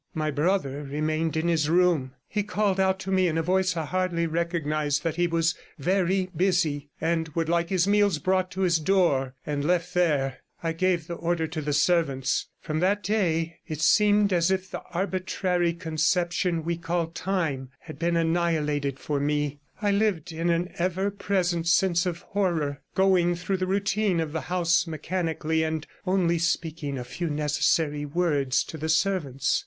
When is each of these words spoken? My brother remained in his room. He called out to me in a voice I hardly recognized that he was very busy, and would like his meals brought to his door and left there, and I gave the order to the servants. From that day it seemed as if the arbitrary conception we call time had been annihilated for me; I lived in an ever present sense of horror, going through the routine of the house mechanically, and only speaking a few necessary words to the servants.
My 0.15 0.31
brother 0.31 0.81
remained 0.81 1.37
in 1.37 1.47
his 1.47 1.69
room. 1.69 2.13
He 2.27 2.41
called 2.41 2.79
out 2.79 2.97
to 3.01 3.11
me 3.11 3.27
in 3.27 3.37
a 3.37 3.43
voice 3.43 3.77
I 3.77 3.85
hardly 3.85 4.25
recognized 4.25 5.03
that 5.03 5.15
he 5.15 5.27
was 5.27 5.53
very 5.77 6.31
busy, 6.35 6.89
and 6.99 7.27
would 7.35 7.47
like 7.47 7.69
his 7.69 7.87
meals 7.87 8.17
brought 8.17 8.49
to 8.53 8.61
his 8.61 8.79
door 8.79 9.35
and 9.45 9.63
left 9.63 9.93
there, 9.93 10.23
and 10.63 10.69
I 10.69 10.71
gave 10.73 11.05
the 11.05 11.13
order 11.13 11.45
to 11.45 11.61
the 11.61 11.71
servants. 11.71 12.47
From 12.59 12.79
that 12.79 13.03
day 13.03 13.59
it 13.67 13.79
seemed 13.79 14.33
as 14.33 14.49
if 14.49 14.71
the 14.71 14.81
arbitrary 14.91 15.71
conception 15.71 16.63
we 16.65 16.77
call 16.77 17.05
time 17.05 17.69
had 17.81 17.99
been 17.99 18.17
annihilated 18.17 18.97
for 18.97 19.19
me; 19.19 19.59
I 19.83 19.91
lived 19.91 20.31
in 20.31 20.49
an 20.49 20.73
ever 20.79 21.11
present 21.11 21.67
sense 21.67 22.07
of 22.07 22.21
horror, 22.21 22.81
going 22.95 23.35
through 23.35 23.57
the 23.57 23.67
routine 23.67 24.19
of 24.19 24.31
the 24.33 24.41
house 24.41 24.87
mechanically, 24.87 25.61
and 25.61 25.85
only 26.07 26.39
speaking 26.39 26.97
a 26.97 27.03
few 27.03 27.29
necessary 27.29 28.03
words 28.05 28.63
to 28.63 28.79
the 28.79 28.89
servants. 28.89 29.59